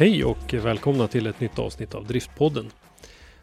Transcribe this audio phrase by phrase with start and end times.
[0.00, 2.70] Hej och välkomna till ett nytt avsnitt av Driftpodden.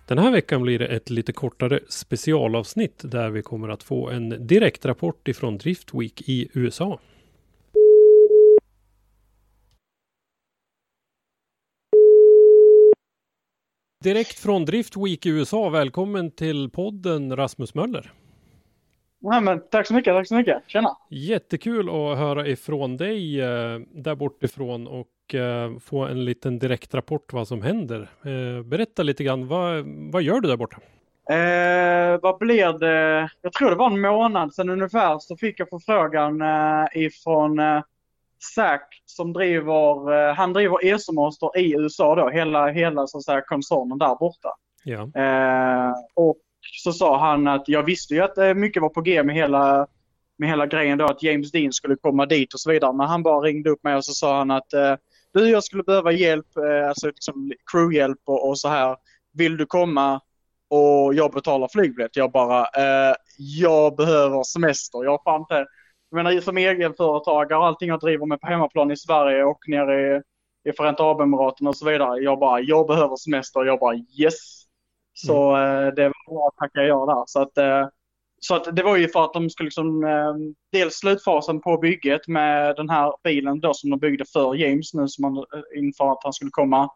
[0.07, 4.47] Den här veckan blir det ett lite kortare specialavsnitt där vi kommer att få en
[4.47, 6.99] direktrapport ifrån Drift Week i USA.
[14.03, 18.13] Direkt från Drift Week i USA, välkommen till podden Rasmus Möller.
[19.19, 20.63] Nej, men tack så mycket, tack så mycket.
[20.67, 20.97] Tjena!
[21.09, 27.47] Jättekul att höra ifrån dig eh, där bortifrån och eh, få en liten direktrapport vad
[27.47, 28.09] som händer.
[28.25, 30.77] Eh, berätta lite grann, vad, vad gör du där borta?
[31.29, 33.29] Eh, vad blir det?
[33.41, 37.81] Jag tror det var en månad sedan ungefär så fick jag förfrågan eh, ifrån eh,
[38.55, 43.41] Zac som driver, eh, han driver ESO-master i USA då, hela, hela så att säga
[43.41, 44.49] koncernen där borta.
[44.83, 46.37] Ja, Eh, och
[46.83, 49.87] så sa han att jag visste ju att mycket var på G med hela,
[50.37, 52.93] med hela grejen då att James Dean skulle komma dit och så vidare.
[52.93, 54.73] Men han bara ringde upp mig och så sa han att
[55.33, 58.97] du jag skulle behöva hjälp, eh, alltså liksom crewhjälp och, och så här.
[59.33, 60.21] Vill du komma
[60.69, 62.15] och jag betalar flygbiljett?
[62.15, 65.03] Jag bara, eh, jag behöver semester.
[65.03, 65.55] Jag har inte,
[66.09, 70.17] jag menar som egenföretagare och allting jag driver med på hemmaplan i Sverige och nere
[70.17, 70.21] i,
[70.69, 72.19] i Förenta Arabemiraten och så vidare.
[72.19, 73.65] Jag bara, jag behöver semester.
[73.65, 74.63] Jag bara yes.
[75.13, 77.23] Så eh, det var bra att tacka ja där.
[77.27, 77.87] Så att, eh,
[78.39, 80.33] så att det var ju för att de skulle liksom, eh,
[80.71, 85.07] dels slutfasen på bygget med den här bilen då som de byggde för James nu
[85.07, 86.89] som man, eh, inför att han skulle komma.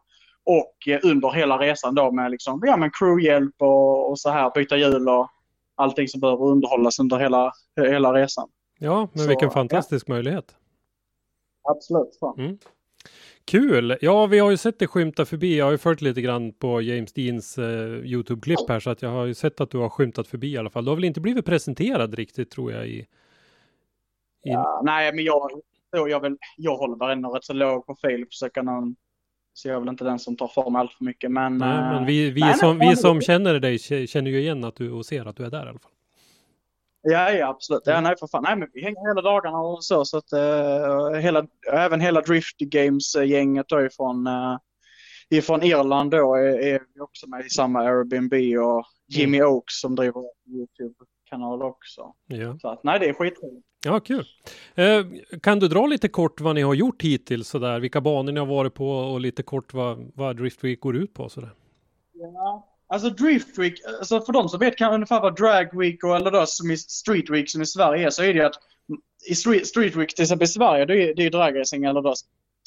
[0.44, 4.50] Och eh, under hela resan då med liksom, ja men crewhjälp och, och så här,
[4.54, 5.28] byta hjul och
[5.74, 8.48] allting som behöver underhållas under hela, hela resan.
[8.78, 9.54] ja men Så, vilken ja.
[9.54, 10.54] fantastisk möjlighet.
[11.68, 12.16] Absolut.
[12.20, 12.58] Fan.
[13.44, 13.96] Kul!
[14.00, 15.58] Ja, vi har ju sett det skymta förbi.
[15.58, 19.10] Jag har ju följt lite grann på James Deans eh, Youtube-klipp här, så att jag
[19.10, 20.84] har ju sett att du har skymtat förbi i alla fall.
[20.84, 22.90] Du har väl inte blivit presenterad riktigt, tror jag, i...
[22.90, 23.06] i...
[24.42, 25.50] Ja, nej, men jag,
[25.90, 28.26] jag, jag, vill, jag håller väl ändå rätt så låg profil.
[28.26, 28.96] Försöker någon,
[29.52, 31.30] så jag är väl inte den som tar för mig allt för mycket.
[31.30, 34.40] Men, Nej, eh, men vi, vi, nej, som, nej, vi som känner dig känner ju
[34.40, 35.92] igen att du och ser att du är där i alla fall.
[37.02, 37.82] Ja, ja absolut.
[37.84, 38.42] Ja, nej, för fan.
[38.42, 40.04] Nej, men vi hänger hela dagarna och så.
[40.04, 44.58] så att, eh, hela, även hela Drift Games-gänget då ifrån, uh,
[45.30, 50.22] ifrån Irland då är, är också med i samma Airbnb och Jimmy Oaks som driver
[50.46, 52.14] YouTube-kanal också.
[52.26, 53.66] Ja, Så att, nej, det är skitroligt.
[53.84, 54.24] ja kul.
[54.74, 55.04] Eh,
[55.42, 57.80] kan du dra lite kort vad ni har gjort hittills sådär?
[57.80, 61.14] Vilka banor ni har varit på och lite kort vad, vad Drift Week går ut
[61.14, 61.50] på sådär?
[62.12, 62.68] Ja.
[62.92, 66.30] Alltså Drift Week, alltså för de som vet kan ungefär vad Drag Week och eller
[66.30, 68.58] då som i Street Week som i Sverige är så är det ju att
[69.30, 72.14] i Street, street Week till exempel i Sverige det är, det är dragracing eller då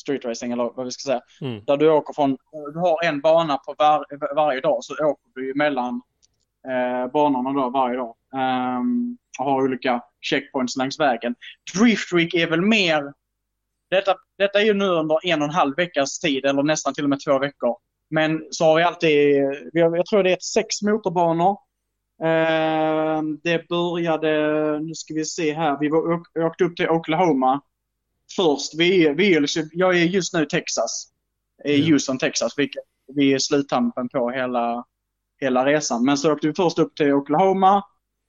[0.01, 1.21] street racing eller vad vi ska säga.
[1.41, 1.63] Mm.
[1.65, 2.37] Där du åker från,
[2.73, 6.01] du har en bana på var, varje dag så åker du ju mellan
[6.67, 8.15] eh, banorna då varje dag.
[8.35, 11.35] Ehm, och har olika checkpoints längs vägen.
[11.77, 13.13] Drift Week är väl mer,
[13.89, 17.03] detta, detta är ju nu under en och en halv veckas tid eller nästan till
[17.03, 17.75] och med två veckor.
[18.09, 19.35] Men så har vi alltid,
[19.73, 21.57] jag tror det är sex motorbanor.
[22.23, 24.29] Eh, det började,
[24.79, 27.61] nu ska vi se här, vi var, åk- åkte upp till Oklahoma
[28.35, 28.75] först.
[28.75, 31.07] Vi, vi liksom- jag är just nu i Texas,
[31.65, 31.85] i Ja.
[31.93, 32.83] Houston, Texas, vilket
[33.15, 34.85] vi är sluttampen på hela,
[35.41, 36.05] hela resan.
[36.05, 37.83] Men så åkte vi först upp till Oklahoma,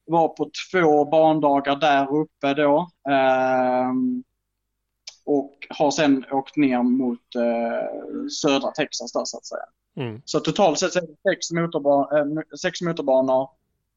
[0.07, 2.89] var på två bandagar där uppe då.
[5.27, 9.65] Och har sen åkt ner mot eh, södra Texas där så att säga.
[9.97, 10.23] Mm.
[10.25, 13.49] Så totalt sett är det sex, motorba- eh, sex motorbanor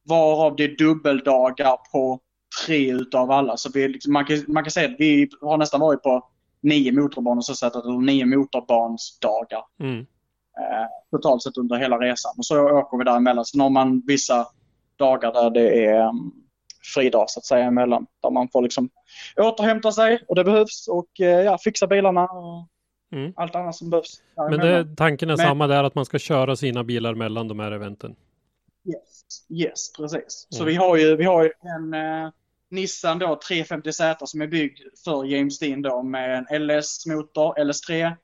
[0.03, 2.19] varav det är dubbeldagar på
[2.66, 3.57] tre utav alla.
[3.57, 6.28] Så vi, liksom, man, kan, man kan säga att vi har nästan varit på
[6.61, 9.99] nio motorbanor så sätt, eller nio motorbansdagar Mm.
[9.99, 12.34] eh, totalt sett under hela resan.
[12.37, 13.46] Och så åker vi däremellan.
[13.46, 14.47] Sen har man vissa
[14.96, 16.34] dagar där det är um,
[16.93, 18.05] fridag så att säga emellan.
[18.23, 18.90] Där man får liksom
[19.37, 22.67] återhämta sig och det behövs och eh, ja, fixa bilarna och
[23.11, 23.34] Mm.
[23.35, 24.22] allt annat som behövs.
[24.49, 27.59] Men det, tanken är Men- samma där att man ska köra sina bilar mellan de
[27.59, 28.16] här eventen.
[28.90, 30.47] Yes, yes precis.
[30.49, 30.67] Så Mm.
[30.73, 32.29] vi har ju, vi har ju en eh,
[32.72, 38.16] Nissan då 350Z som är byggd för James Dean då med en LS-motor, LS3.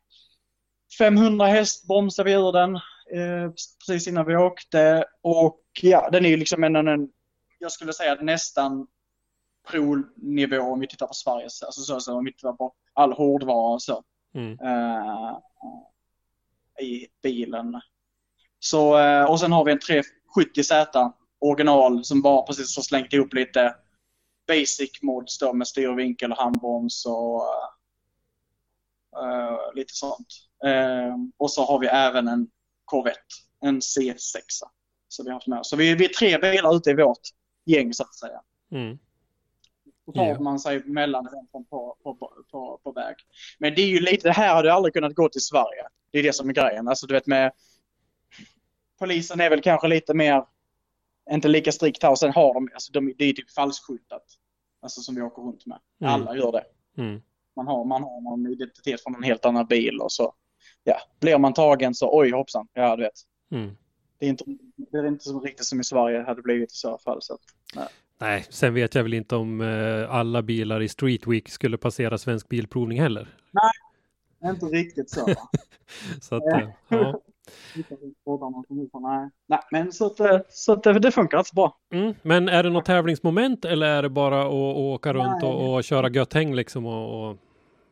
[0.98, 3.51] 500 häst bromsade vi ur den eh,
[3.88, 7.10] precis innan vi åkte och ja, den är ju liksom en, en
[7.60, 8.88] jag skulle säga nästan
[9.68, 13.74] pro-nivå om vi tittar på Sveriges, alltså så, så om vi tittar på all hårdvara
[13.74, 14.04] och så.
[14.36, 14.60] Mm.
[14.60, 15.38] eh,
[16.86, 17.81] i bilen.
[18.60, 23.34] Så, eh, och sen har vi en 370Z original som bara precis har slängt ihop
[23.34, 23.75] lite
[24.48, 27.44] basic mods då med styrvinkel och handbroms och
[29.22, 30.28] eh, lite sånt.
[31.38, 32.48] Och så har vi även en
[32.86, 34.40] Corvette, en C6.
[35.08, 35.66] Så vi har haft med.
[35.66, 37.22] Så vi, vi är tre bilar ute i vårt
[37.66, 38.42] gäng så att säga.
[38.72, 38.98] Mm.
[40.06, 40.40] Då tar Ja.
[40.40, 41.64] man sig mellan dem på,
[42.04, 42.16] på,
[42.52, 43.16] på, på, väg.
[43.60, 45.84] Men det är ju lite, det här hade aldrig kunnat gå till Sverige.
[46.12, 46.88] Det är det som är grejen.
[46.88, 47.52] Alltså du vet med
[49.00, 50.46] polisen är väl kanske lite mer,
[51.32, 54.24] inte lika strikt här och sen har de, alltså de, det är typ falskskyltat.
[54.82, 55.80] Alltså som vi åker runt med.
[56.02, 56.14] Mm.
[56.14, 56.66] Alla gör det.
[57.02, 57.22] Mm.
[57.56, 60.34] Man har, man har någon identitet från en helt annan bil och så,
[60.84, 63.20] ja, blir man tagen så oj hoppsan, ja du vet.
[63.52, 63.78] Mm.
[64.25, 64.45] Det är inte,
[64.92, 67.22] det är inte så riktigt som i Sverige hade blivit i så fall.
[67.22, 67.39] Så att,
[68.18, 72.18] Nej, sen vet jag väl inte om eh, alla bilar i Street Week skulle passera
[72.18, 73.38] Svensk Bilprovning heller.
[74.54, 75.25] inte riktigt så.
[76.22, 77.22] Så att, eh, ja.
[79.00, 79.30] Nej.
[79.48, 81.77] Nej, men så att, eh, så att det, det funkar rätt bra.
[81.94, 82.13] mm.
[82.22, 85.50] Men är det något tävlingsmoment eller är det bara att, att åka runt Nej.
[85.50, 86.86] och, och köra gött häng liksom?
[86.86, 87.38] Och, och...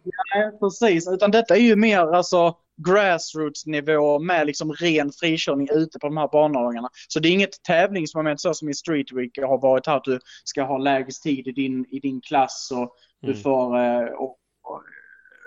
[0.03, 1.07] Nej, precis.
[1.07, 6.29] Utan detta är ju mer alltså grassroots-nivå med liksom ren frikörning ute på de här
[6.31, 6.89] banordningarna.
[7.07, 10.19] Så det är inget tävlingsmoment så som i Street Week har varit här att du
[10.43, 13.41] ska ha lägst tid i din, i din klass och du Mm.
[13.41, 14.81] får, eh, och, och,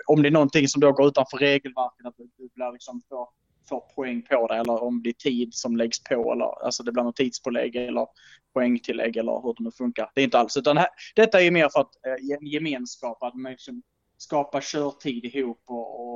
[0.07, 3.27] om det är någonting som då går utanför regelverket, att du, du blir liksom får,
[3.69, 6.91] får poäng på det eller om det är tid som läggs på eller alltså det
[6.91, 8.07] blir något tidspålägg eller
[8.53, 10.11] poängtillägg eller hur det nu funkar.
[10.15, 13.35] Det är inte alls, utan här, detta är mer för att eh, ge- gemenskap, att
[13.35, 13.81] man liksom
[14.17, 16.06] skapa körtid ihop och,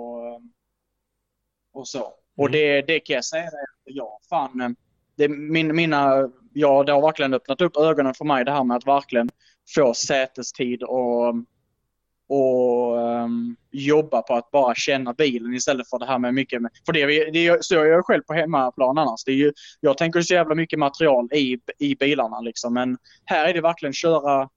[1.74, 2.14] och så.
[2.38, 2.52] Och Mm.
[2.52, 3.50] det, det kan jag säga,
[3.86, 4.70] ja fan, eh,
[5.16, 8.78] det, min, mina, ja det har verkligen öppnat upp ögonen för mig det här med
[8.78, 9.30] att verkligen
[9.76, 11.36] få sätestid och,
[12.28, 16.94] och um, jobba på att bara känna bilen istället för det här med mycket, för
[16.94, 19.24] det, det så jag gör själv på hemmaplan annars.
[19.24, 23.50] Det är ju, jag tänker så jävla mycket material i, i bilarna liksom, men här
[23.50, 24.50] är det verkligen köra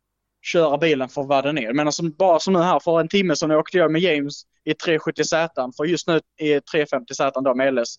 [0.45, 1.73] köra bilen för vad den är.
[1.73, 4.73] Men alltså, bara som nu här för en timme sedan åkte jag med James i
[4.73, 5.73] 370Z.
[5.77, 7.97] För just nu är 350Z då med LS.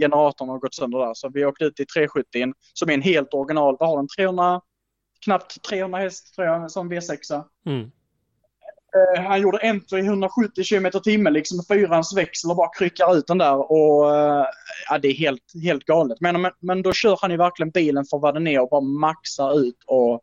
[0.00, 1.14] Generatorn har gått sönder där.
[1.14, 3.76] Så vi åkte ut i 370 som är en helt original.
[3.80, 4.08] Vad har den?
[4.18, 4.60] 300,
[5.24, 7.44] knappt 300 häst tror jag som V6.
[7.66, 7.90] Mm.
[8.96, 13.26] Eh, han gjorde entry 170 km i timmen liksom fyrans växel och bara kryckar ut
[13.26, 13.72] den där.
[13.72, 14.44] Och, eh,
[14.88, 16.20] ja, det är helt, helt galet.
[16.20, 18.80] Men, men, men då kör han ju verkligen bilen för vad den är och bara
[18.80, 20.20] maxar ut och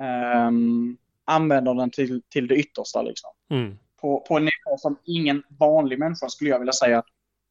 [0.00, 3.02] ehm, använder den till, till det yttersta.
[3.02, 3.30] Liksom.
[3.50, 3.78] Mm.
[4.00, 7.02] På, på en nivå som ingen vanlig människa skulle jag vilja säga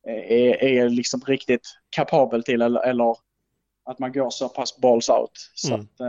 [0.07, 3.15] är, är liksom riktigt kapabel till eller, eller
[3.85, 5.51] att man går så pass balls out.
[5.53, 5.81] Så Mm.
[5.81, 5.99] att,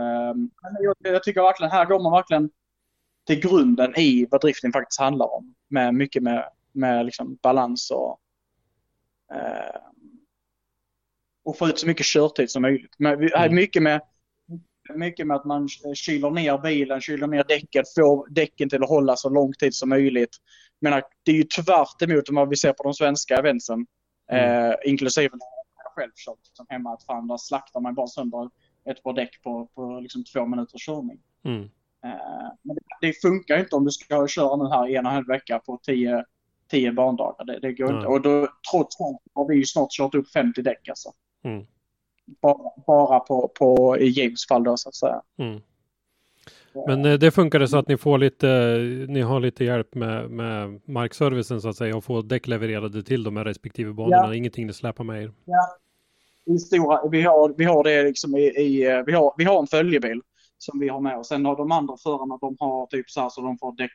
[0.61, 2.49] men jag, jag tycker verkligen, här går man verkligen
[3.27, 5.55] till grunden i vad driften faktiskt handlar om.
[5.67, 8.19] Med mycket med, med liksom balans och,
[9.35, 9.81] eh,
[11.45, 12.95] och få ut så mycket körtid som möjligt.
[12.97, 13.55] Men Mm.
[13.55, 14.01] mycket, med,
[14.93, 19.15] mycket med att man kyler ner bilen, kyler ner däcket, får däcken till att hålla
[19.15, 20.37] så lång tid som möjligt.
[20.81, 23.85] Menar, det är ju tvärt emot vad vi ser på de svenska eventsen.
[24.31, 24.69] Mm.
[24.69, 25.29] Eh, inklusive
[25.95, 26.93] själv kört som hemma.
[26.93, 28.49] Att fan, där slaktar man bara sönder
[28.89, 31.19] ett par däck på, på liksom två minuters körning.
[31.43, 31.63] Mm.
[32.05, 35.15] Eh, Men det, det funkar inte om du ska köra nu här en och en
[35.15, 36.25] halv vecka på tio,
[36.69, 37.45] tio bandagar.
[37.45, 37.95] Det, det går Nej.
[37.95, 38.07] inte.
[38.07, 41.13] Och då, trots allt har vi ju snart kört upp 50 däck alltså.
[41.43, 41.65] Mm.
[42.25, 45.21] Bara, bara på, på i James fall då så att säga.
[45.37, 45.61] Mm.
[46.87, 48.47] Men eh, det funkar så att ni får lite,
[49.09, 53.23] ni har lite hjälp med, med markservicen så att säga och får däck levererade till
[53.23, 54.27] de här respektive banorna.
[54.27, 54.35] Ja.
[54.35, 55.33] Ingenting ni släpar med er.
[56.45, 59.67] I stora, vi, har, vi har det liksom i, i vi, har, vi har en
[59.67, 60.21] följebil
[60.57, 61.27] som vi har med oss.
[61.27, 63.91] Sen har de andra förarna, de har typ så här så de får däck,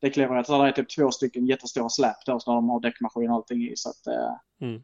[0.00, 0.46] däck levererat.
[0.46, 3.62] Så det är typ två stycken jättestora släp då så de har däckmaskin och allting
[3.62, 3.72] i.
[3.76, 4.82] Så att, eh, Mm.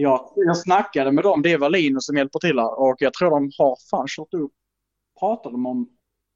[0.00, 3.30] Jag, jag snackade med dem, det är Valino som hjälper till här och jag tror
[3.30, 4.52] de har fan kört upp,
[5.20, 5.88] pratade de om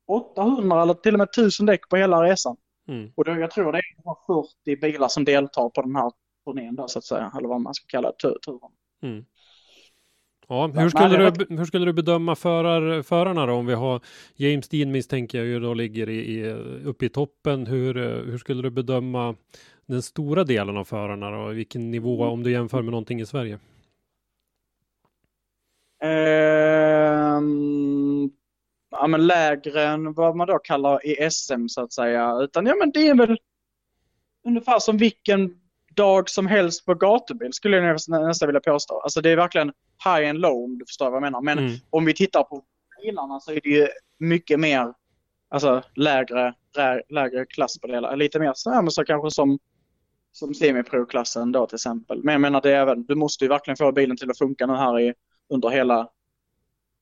[0.09, 2.57] 800 eller till och med 1000 däck på hela resan.
[2.89, 3.13] Mm.
[3.17, 6.13] Och då, jag tror det är 40 bilar som deltar på den här
[6.45, 8.71] turnén då så att säga, eller vad man ska kalla turen.
[9.03, 9.25] Mm.
[10.49, 13.53] Ja, Ja, hur skulle, nej, du, hur skulle du bedöma förar, förarna då?
[13.53, 14.01] Om vi har
[14.37, 16.53] James Dean misstänker jag ju då ligger i, i,
[16.85, 17.67] uppe i toppen.
[17.67, 19.35] Hur, eh, hur skulle du bedöma
[19.87, 21.47] den stora delen av förarna då?
[21.47, 23.59] Vilken nivå om du jämför med någonting i Sverige?
[27.03, 28.31] Ehm,
[28.91, 32.39] ja, men lägre än vad man då kallar i SM så att säga.
[32.41, 33.39] Utan ja, men det är väl
[34.47, 35.61] ungefär som vilken
[35.95, 39.01] dag som helst på gatubil skulle jag nästan, vilja påstå.
[39.01, 39.73] Alltså det är verkligen
[40.05, 41.41] high and low om du förstår vad jag menar.
[41.41, 41.73] Men Mm.
[41.91, 42.63] om vi tittar på
[43.03, 44.95] bilarna så är det ju mycket mer
[45.49, 48.15] alltså lägre, lä, lägre klass på det hela.
[48.15, 49.59] Lite mer så, här, men så kanske som,
[50.33, 52.23] som semipro-klassen då till exempel.
[52.25, 54.67] Men jag menar det är även, du måste ju verkligen få bilen till att funka
[54.67, 55.15] nu här i,
[55.49, 56.09] under hela,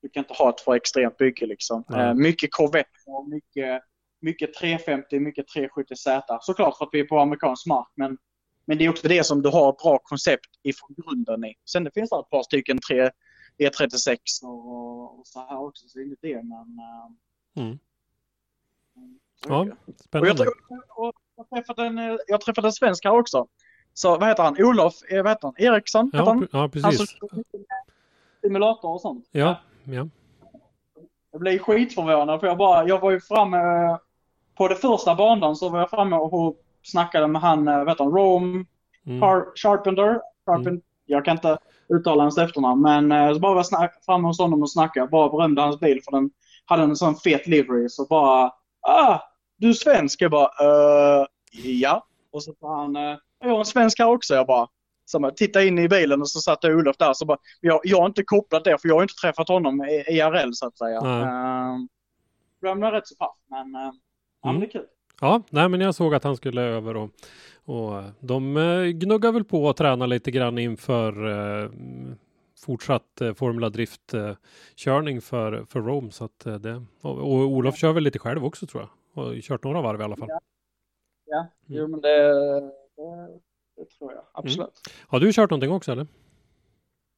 [0.03, 1.85] du kan inte ha ett för extremt bygge liksom.
[1.95, 3.83] Eh, mycket Corvette och mycket,
[4.21, 6.39] mycket 350, mycket 370Z.
[6.41, 8.19] Såklart för att vi är på amerikansk mark men,
[8.65, 11.55] men det är också det som du har ett bra koncept ifrån grunden i.
[11.65, 13.11] Sen det finns det ett par stycken 3,
[13.59, 16.79] E36 och, och så här också, så det är inte det men...
[16.79, 17.11] eh,
[17.63, 17.79] Mm.
[19.49, 19.71] Ja, det.
[19.71, 20.35] Och jag, spännande.
[20.45, 20.55] tror-
[20.97, 21.13] och
[21.51, 23.47] jag, träffade en, eh, jag träffade en svensk här också.
[23.95, 24.57] Så vad heter han?
[24.59, 25.55] Olof, eh, vad heter han?
[25.59, 26.07] Eriksson?
[26.07, 26.49] heter Ja, han?
[26.53, 27.17] ja, Han precis.
[27.23, 27.45] med
[28.41, 29.29] simulator och sånt.
[29.33, 30.09] Ja, ja.
[31.33, 33.97] Jag blev skitförvånad för jag bara, jag var ju framme eh,
[34.59, 38.13] på det första banan så var jag framme och snackade med han, vad heter han,
[38.13, 38.65] Rome
[39.07, 39.23] Mm.
[39.23, 40.21] Har- Sharpenter.
[40.47, 44.63] Sharpen, Jag kan inte uttala hans efternamn men så bara var jag framme hos honom
[44.63, 45.07] och snackade.
[45.07, 46.31] Bara berömde hans bil för den
[46.65, 48.53] hade en sån fet livery så bara
[48.89, 49.19] ah,
[49.61, 50.23] du är svensk?
[50.23, 51.27] Jag bara uh,
[51.63, 52.07] ja.
[52.33, 54.35] Och så sa han, eh, jag är en svensk här också.
[54.35, 54.69] Jag bara,
[55.05, 57.13] så man tittade in i bilen och så satt Olof där.
[57.13, 60.05] Så bara, jag, jag har inte kopplat det för jag har inte träffat honom i
[60.09, 61.01] IRL så att säga.
[61.01, 61.23] Nej.
[62.73, 63.93] Uh, var rätt så pass men, uh,
[64.45, 64.87] men det är kul.
[65.21, 67.11] Ja, nej, men jag såg att han skulle över och,
[67.65, 68.55] och de
[68.95, 71.27] gnuggar väl på och tränar lite grann inför
[71.67, 72.17] mm,
[72.61, 76.11] fortsatt eh, Formula Drift-körning för, för Rome.
[76.11, 78.91] Så att, eh, det, och, och Olof kör väl lite själv också tror jag.
[79.15, 80.29] Och kört några varv i alla fall.
[81.27, 82.33] Ja, jo men det,
[82.97, 83.41] det,
[83.77, 84.81] det tror jag absolut.
[85.07, 86.07] Har du kört någonting också eller?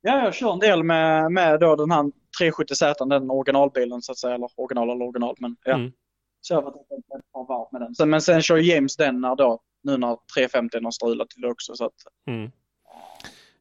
[0.00, 4.18] Ja, jag kör en del med, med då den här 370Z, den originalbilen så att
[4.18, 4.34] säga.
[4.34, 5.74] Eller original eller original, men ja.
[5.74, 5.92] Mm.
[6.40, 7.94] Så jag har varit ett, ett par varv med den.
[7.94, 11.48] Sen, men sen kör James den när då, nu när 350 har strulat till det
[11.48, 11.74] också.
[11.74, 11.92] Så att,
[12.26, 12.50] Mm.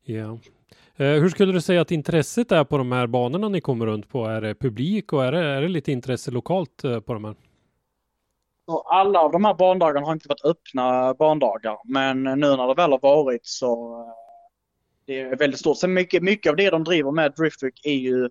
[0.04, 0.40] Ja.
[0.96, 4.10] Eh, hur skulle du säga att intresset är på de här banorna ni kommer runt
[4.10, 4.26] på?
[4.26, 7.36] Är det publik och är det, är det lite intresse lokalt eh, på de här?
[8.66, 11.78] Så alla av de här bandagarna har inte varit öppna bandagar.
[11.86, 14.14] Men nu när det väl har varit så eh,
[15.06, 15.78] det är väldigt stort.
[15.78, 18.30] Sen mycket, mycket av det de driver med Driftwick är ju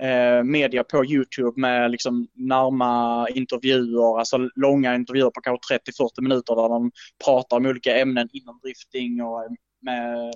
[0.00, 6.56] eh, media på Youtube med liksom närma intervjuer, alltså långa intervjuer på kanske 30-40 minuter
[6.56, 6.90] där de
[7.24, 9.48] pratar om olika ämnen inom drifting och
[9.80, 10.32] med,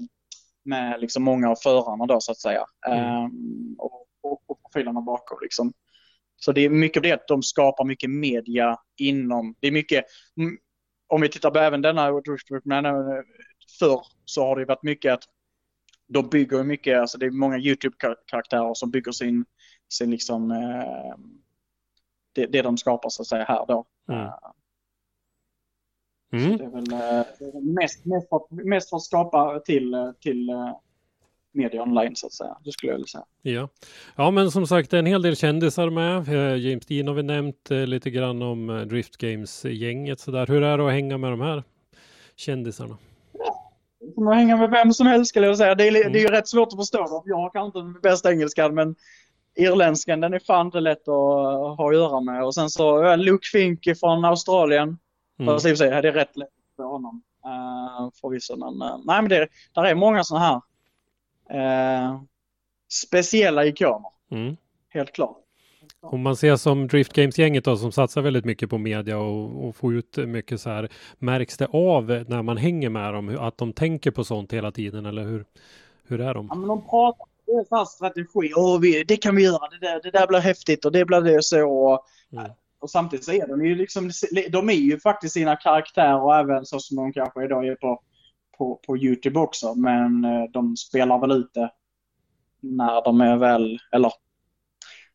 [0.65, 2.65] med liksom många av förarna då så att säga.
[2.87, 2.99] Mm.
[2.99, 5.73] Ehm, och, och, och profilerna bakom liksom.
[6.39, 10.05] Så det är mycket av det att de skapar mycket media inom, det är mycket,
[10.37, 10.59] mm,
[11.07, 12.15] om vi tittar på även denna eh,
[13.79, 15.23] förr så har det varit mycket att
[16.09, 19.45] de bygger mycket, alltså det är många YouTube-karaktärer som bygger sin,
[19.89, 21.17] sin liksom, eh,
[22.33, 23.85] det, det de skapar så att säga här då.
[24.09, 24.21] Mm.
[24.21, 24.35] Eh,
[26.33, 26.57] Mm.
[26.57, 30.13] Det är väl, eh, det är väl mest, mest, för, mest för att skapa till,
[30.21, 30.77] till eh,
[31.53, 32.57] media online så att säga.
[32.65, 33.25] Det skulle jag vilja säga.
[33.43, 33.69] Ja.
[34.17, 36.29] ja, men som sagt, en hel del kändisar med.
[36.29, 40.47] Eh, James Dean har vi nämnt eh, lite grann om eh, Drift Games-gänget sådär.
[40.47, 41.63] Hur är det att hänga med de här
[42.37, 42.97] kändisarna?
[44.17, 45.75] Att hänga med vem som helst skulle jag säga.
[45.75, 46.13] Det är, Mm.
[46.13, 47.23] det är ju rätt svårt att förstå dem.
[47.27, 48.95] Jag har kanske inte den bästa engelskan men
[49.57, 52.45] irländskan den är fan inte lätt att ha att göra med.
[52.45, 54.99] Och sen så Luke Fink från Australien.
[55.39, 55.55] Mm.
[55.55, 57.23] Fast i och för sig, det är rätt lätt för honom.
[57.47, 58.57] Uh, förvisso.
[58.57, 60.61] Men, uh, nej men det där är många sådana här
[61.55, 62.23] uh,
[62.89, 64.11] speciella ikoner.
[64.31, 64.57] Mm.
[64.89, 65.37] Helt klart.
[66.01, 69.77] Om man ser som Drift Games-gänget då som satsar väldigt mycket på media och, och
[69.77, 70.89] får ut mycket så här.
[71.19, 75.07] Märks det av när man hänger med dem att de tänker på sånt hela tiden
[75.07, 75.45] eller hur,
[76.09, 76.47] hur är de?
[76.51, 78.53] Ja, men de pratar, det är så här strategi.
[78.57, 81.21] Åh, vi, det kan vi göra, det där, det där blir häftigt och det blir
[81.21, 81.71] det så.
[81.71, 82.51] Och, Mm.
[82.81, 84.11] och samtidigt så är de ju liksom,
[84.51, 88.03] de är ju faktiskt sina karaktärer och även så som de kanske idag är på,
[88.59, 89.75] på, på Youtube också.
[89.75, 91.71] Men eh, de spelar väl ut det
[92.61, 94.13] när de är väl, eller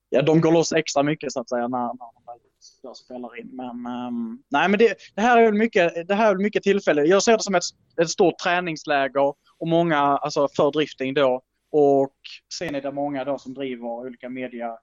[0.10, 2.40] ja, de går loss extra mycket så att säga när, när de väl
[2.82, 3.50] jag spelar in.
[3.54, 7.04] Men um, nej, men det, det här är väl mycket, det här är mycket tillfälle.
[7.04, 7.64] Jag ser det som ett,
[8.02, 11.42] ett stort träningsläger och många, alltså för drifting då.
[11.72, 12.16] Och
[12.60, 14.78] sen är det många då som driver olika media,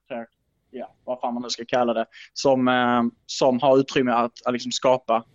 [0.71, 4.53] ja, vad fan man nu ska kalla det, som, eh, som har utrymme att, att
[4.53, 5.25] liksom skapa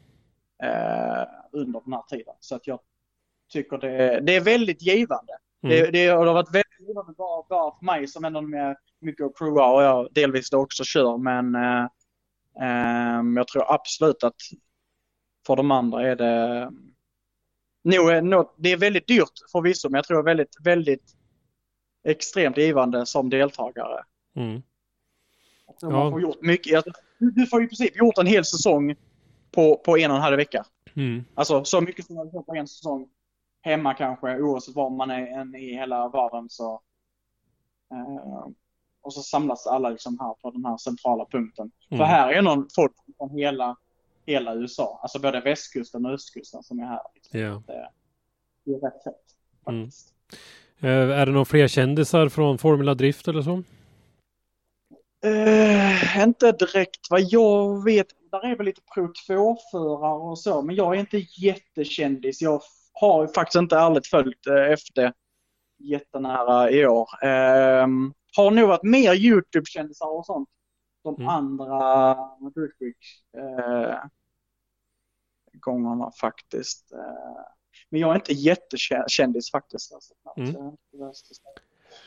[0.63, 2.35] eh, under den här tiden.
[2.41, 2.79] Så att jag
[3.49, 5.33] tycker det, det är väldigt givande.
[5.63, 5.77] Mm.
[5.77, 8.77] Det, det, och det har varit väldigt givande bara, bara för mig som ändå med
[9.01, 11.19] mycket att prova och jag delvis då också kör.
[11.19, 11.87] Men eh,
[12.61, 14.37] ehm, jag tror absolut att
[15.47, 16.71] för de andra är det
[17.85, 21.15] nog, är nå- det är väldigt dyrt förvisso, men jag tror väldigt, väldigt
[22.05, 24.05] extremt givande som deltagare.
[24.37, 24.63] Mm.
[25.81, 25.91] Ja.
[25.91, 26.85] man får gjort mycket.
[27.19, 28.97] Du, du får i princip gjort en hel säsong
[29.51, 30.65] på, på en och en halv vecka.
[30.95, 31.25] Mm.
[31.35, 33.09] Alltså så mycket som man får på en säsong
[33.67, 36.49] hemma kanske, oavsett var man är än i hela världen.
[36.49, 36.81] Så,
[37.93, 38.47] eh,
[39.03, 41.71] och så samlas alla liksom här på den här centrala punkten.
[41.91, 41.99] Mm.
[41.99, 43.77] För här är någon folk från hela,
[44.27, 47.01] hela USA, alltså både västkusten och östkusten som är här.
[47.15, 47.41] Liksom.
[47.41, 47.63] Ja.
[47.67, 47.91] Det,
[48.65, 49.15] det är rätt fett
[49.69, 49.85] Mm.
[49.85, 50.15] faktiskt.
[50.81, 53.63] Eh, är det några fler kändisar från Formula Drift eller så?
[55.25, 58.07] Eh, inte direkt vad jag vet.
[58.31, 62.43] Där är väl lite Pro 2-förare och så, men jag är inte jättekändis.
[62.43, 62.63] Jag
[63.01, 65.13] har faktiskt inte ärligt följt eh, efter
[65.79, 67.09] jättenära i år.
[67.23, 67.87] Eh,
[68.37, 70.49] har nog varit mer YouTube-kändisar och sånt.
[71.05, 71.29] De Mm.
[71.29, 72.15] andra
[72.81, 72.97] Week
[73.37, 73.95] eh,
[76.21, 76.93] faktiskt.
[76.93, 77.43] Eh,
[77.91, 79.95] men jag är inte jättekändis faktiskt.
[79.95, 80.77] Alltså, Mm.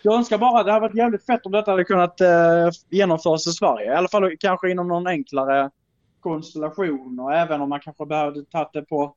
[0.04, 3.52] Jag önskar bara, det hade varit jävligt fett om detta hade kunnat eh, genomföras i
[3.52, 3.86] Sverige.
[3.94, 5.72] I alla fall kanske inom någon enklare
[6.20, 9.16] konstellation och även om man kanske behövde tagit det på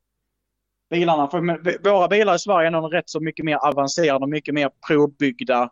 [0.93, 1.29] bilarna.
[1.29, 4.71] För våra bilar i Sverige är nog rätt så mycket mer avancerade och mycket mer
[4.89, 5.71] provbyggda.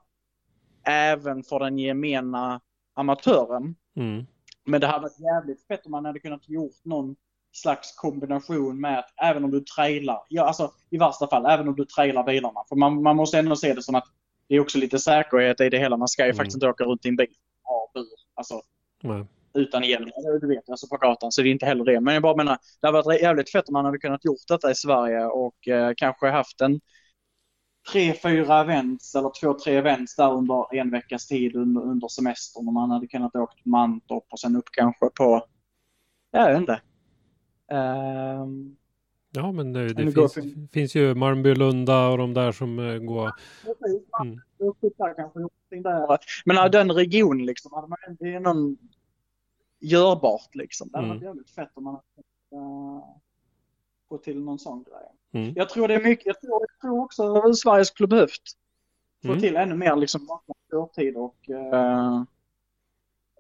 [0.87, 2.61] Även för den gemena
[2.95, 3.75] amatören.
[3.97, 4.27] Mm.
[4.65, 7.17] Men det hade varit jävligt fett om man hade kunnat gjort någon
[7.53, 11.77] slags kombination med att även om du trailar, ja alltså i värsta fall, även om
[11.77, 12.61] du trailar bilarna.
[12.69, 14.05] För man, man måste ändå se det som att
[14.49, 15.97] det är också lite säkerhet i det hela.
[15.97, 16.37] Man ska ju Mm.
[16.37, 18.07] faktiskt inte åka runt i en bil har bur.
[18.35, 18.61] Alltså
[19.03, 19.25] Nej.
[19.55, 20.11] Utan hjälm.
[20.41, 21.33] Du vet, alltså på gatan.
[21.33, 22.01] Så det är inte heller det.
[22.01, 24.71] Men jag bara menar, det hade varit jävligt fett om man hade kunnat gjort detta
[24.71, 26.81] i Sverige och eh, kanske haft en
[27.93, 32.69] tre, fyra events eller två, tre events där under en veckas tid under, under semestern.
[32.69, 35.47] Och man hade kunnat åkt Mantorp och sen upp kanske på,
[36.31, 36.81] jag vet inte.
[37.73, 38.77] Ehm,
[39.33, 40.39] Ja, men det, det finns,
[40.73, 43.33] finns ju Malmby-Lunda och de där som eh, går.
[44.23, 44.41] Mm.
[46.45, 48.77] Men äh, den regionen liksom, hade man, det är någon
[49.81, 50.89] görbart liksom.
[50.89, 51.17] Det hade Mm.
[51.19, 53.05] varit jävligt fett om man hade uh,
[54.09, 55.43] få till någon sån grej.
[55.45, 55.53] Mm.
[55.57, 58.43] Jag tror det är mycket, jag tror, jag tror också att Sverige skulle behövt
[59.23, 59.41] få Mm.
[59.41, 62.23] till ännu mer liksom vakna körtid och eh,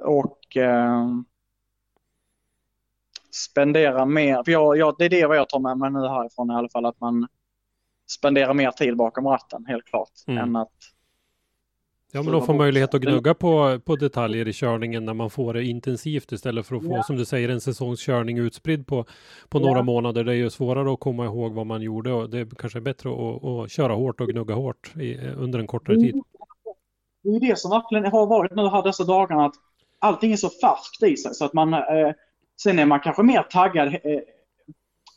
[0.00, 1.06] och eh,
[3.30, 4.44] spendera mer.
[4.44, 6.68] För jag, jag, det är det vad jag tar med mig nu härifrån i alla
[6.68, 6.86] fall.
[6.86, 7.28] Att man
[8.10, 10.12] spenderar mer tid bakom ratten helt klart.
[10.26, 10.44] Mm.
[10.44, 10.72] Än att
[12.12, 15.54] Ja, men de får möjlighet att gnugga på, på detaljer i körningen när man får
[15.54, 17.02] det intensivt istället för att få, Ja.
[17.02, 19.04] som du säger, en säsongskörning utspridd på,
[19.48, 19.66] på Ja.
[19.66, 20.24] några månader.
[20.24, 22.80] Det är ju svårare att komma ihåg vad man gjorde och det är kanske är
[22.80, 26.20] bättre att, att köra hårt och gnugga hårt i, under en kortare tid.
[27.22, 29.46] Det är det som verkligen har varit nu här dessa dagarna.
[29.46, 29.54] Att
[29.98, 31.80] allting är så färskt i sig så att man eh,
[32.62, 34.00] sen är man kanske mer taggad eh,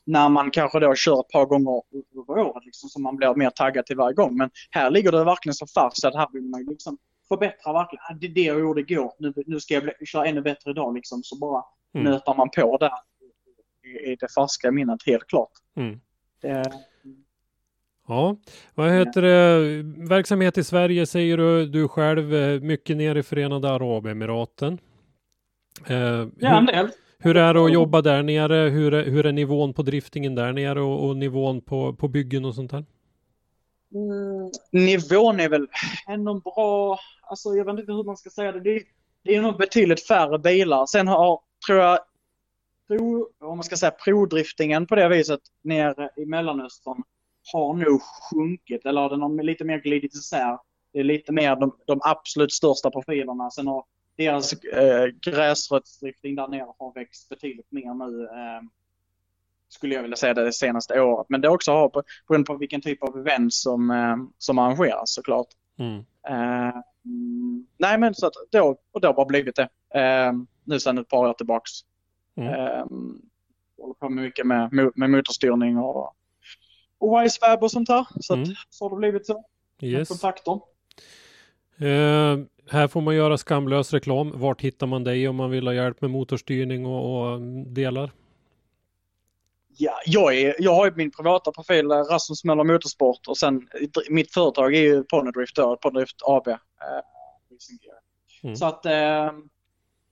[0.06, 1.82] när man kanske då kör ett par gånger
[2.22, 4.38] över året liksom, så man blir mer taggad till varje gång.
[4.38, 8.04] Men här ligger det verkligen så så att här vill man liksom förbättra verkligen.
[8.10, 9.14] Ah, Det är det jag gjorde igår.
[9.20, 11.24] Nu, nu ska jag bli, köra ännu bättre idag liksom.
[11.24, 11.64] Så bara
[11.96, 12.12] Mm.
[12.12, 12.92] nötar man på där
[14.12, 15.52] i, det färska minnet helt klart.
[15.76, 16.00] Mm.
[16.42, 16.72] Det,
[18.08, 18.38] Ja,
[18.76, 19.84] vad heter det?
[20.10, 24.80] Verksamhet i Sverige säger du, du själv, eh, mycket ner i Förenade Arabemiraten.
[25.88, 26.90] Eh, ja, en del.
[27.24, 28.70] Hur är det att jobba där nere?
[28.70, 32.46] Hur är, hur är nivån på driftingen där nere och, och nivån på, på byggen
[32.46, 32.86] och sånt där?
[33.94, 35.68] Mm, nivån är väl
[36.08, 37.00] ändå bra.
[37.22, 38.60] Alltså jag vet inte hur man ska säga det.
[38.60, 38.82] Det är,
[39.24, 40.86] det är nog betydligt färre bilar.
[40.86, 42.00] Sen har, tror jag,
[42.88, 47.04] pro, om man ska säga prodriftingen på det viset nere i Mellanöstern
[47.54, 48.86] har nog sjunkit.
[48.86, 50.58] Eller den har lite mer glidit isär.
[50.94, 53.52] Det är lite mer de, de absolut största profilerna.
[53.52, 53.84] Sen har
[54.18, 58.24] deras eh, gräsrötsdrifting där nere har växt betydligt mer nu.
[58.24, 58.62] Eh,
[59.70, 61.26] skulle jag vilja säga det senaste året.
[61.30, 62.04] Men det också har på,
[62.48, 65.48] på vilken typ av event som, eh, som arrangeras såklart.
[65.80, 65.98] Mm.
[66.28, 66.76] Eh,
[67.78, 69.70] nej men så att då, och det har bara blivit det.
[70.00, 71.72] Eh, nu sedan ett par år tillbaks.
[72.38, 72.54] Mm.
[72.54, 72.86] Eh,
[73.78, 76.14] håller på mycket med, med motorstyrning och,
[76.98, 78.08] och Wisefab och sånt här.
[78.20, 78.56] Så, att, Mm.
[78.70, 79.46] så har det blivit så.
[79.82, 80.08] Yes.
[80.10, 80.60] Kontakter.
[81.84, 84.32] Eh, här får man göra skamlös reklam.
[84.36, 88.12] Vart hittar man dig om man vill ha hjälp med motorstyrning och, och mm, delar?
[89.78, 93.56] Ja, jag, är, jag har ju min privata profil eh, Rasmus Möller Motorsport och sen
[93.56, 96.48] eh, mitt företag är ju Ponydrift då, Ponydrift AB.
[96.48, 96.56] Eh.
[98.44, 98.56] Mm.
[98.56, 99.32] Så att eh,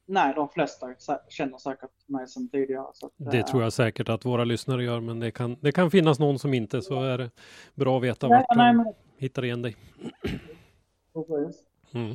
[0.08, 0.88] nej, de flesta
[1.30, 2.82] känner säkert mig sedan tidigare.
[2.82, 6.20] Att, Det tror jag säkert att våra lyssnare gör, men det kan, det kan finnas
[6.20, 7.30] någon som inte, så är det
[7.76, 9.76] bra att veta Nej, vart nej, de men, hittar igen dig.
[11.14, 11.62] precis.
[11.94, 12.12] Mm.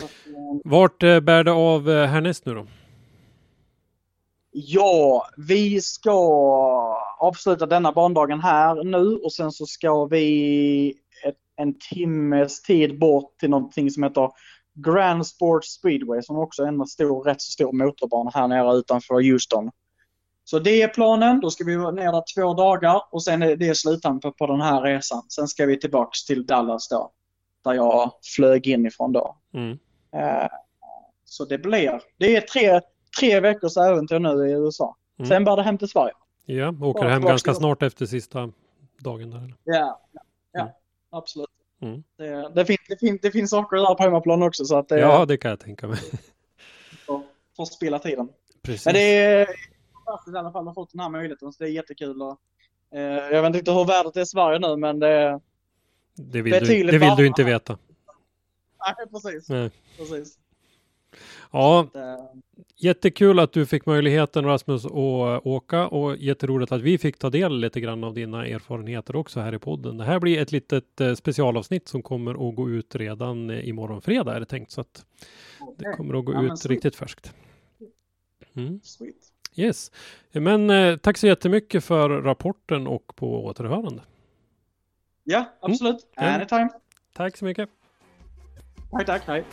[0.00, 2.66] Eh, Vart eh, bär det av eh, härnäst nu då?
[4.50, 6.12] Ja, vi ska
[7.18, 10.88] avsluta denna bandagen här nu och sen så ska vi
[11.24, 14.30] ett, en timmes tid bort till någonting som heter
[14.74, 19.32] Grand Sports Speedway som också är en stor, rätt så stor motorbana här nere utanför
[19.32, 19.70] Houston.
[20.44, 21.40] Så det är planen.
[21.40, 24.60] Då ska vi vara ner där två dagar och sen är det sluttampen på den
[24.60, 25.22] här resan.
[25.28, 27.12] Sen ska vi tillbaks till Dallas då.
[27.64, 29.36] Där jag flög inifrån då.
[29.54, 29.78] Mm.
[30.12, 30.48] Eh,
[31.24, 32.80] så det blir, det är tre,
[33.20, 34.96] tre veckors äventyr nu i USA.
[35.18, 35.28] Mm.
[35.28, 36.12] Sen bär det hem till Sverige.
[36.46, 38.52] Ja, åker hem ganska snart efter sista
[38.98, 39.54] dagen där.
[39.64, 40.00] Ja,
[40.52, 40.72] ja, Mm.
[41.10, 41.48] absolut.
[41.80, 42.02] Mm.
[42.16, 44.98] Det, det, finns, det, finns, det finns saker där på hemmaplan också så att det
[45.00, 45.98] Ja, det kan jag tänka mig.
[47.06, 47.22] får,
[47.56, 48.28] får spela tiden.
[48.62, 48.84] Precis.
[48.86, 49.46] Men det är
[49.94, 52.22] fantastiskt i alla fall att ha fått den här möjligheten så det är jättekul.
[52.22, 52.38] Och,
[52.94, 55.40] eh, jag vet inte hur värdet är i Sverige nu men det,
[56.18, 57.78] det vill, du, det vill du inte veta.
[58.98, 59.48] nej precis.
[59.48, 59.70] Nej.
[59.98, 60.38] precis.
[61.52, 62.18] Ja, Det,
[62.76, 64.92] jättekul att du fick möjligheten Rasmus att
[65.46, 69.54] åka och jätteroligt att vi fick ta del lite grann av dina erfarenheter också här
[69.54, 69.98] i podden.
[69.98, 74.00] Det här blir ett litet eh, specialavsnitt som kommer att gå ut redan eh, imorgon
[74.02, 75.04] fredag är det tänkt så att
[75.78, 76.70] det kommer att gå Ja, ut sweet.
[76.70, 77.32] riktigt färskt.
[78.56, 78.80] Mm.
[78.82, 79.14] Sweet.
[79.54, 79.92] Yes,
[80.32, 84.02] men eh, tack så jättemycket för rapporten och på återhörande.
[85.28, 85.46] Ja, mm.
[85.72, 85.96] absolut.
[86.20, 86.26] Mm.
[86.26, 86.68] Anytime.
[87.16, 87.68] Tack så mycket.
[88.90, 89.22] Tack, tack.
[89.26, 89.44] Hej.